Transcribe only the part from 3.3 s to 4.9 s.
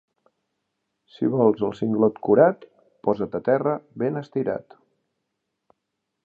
a terra ben estirat.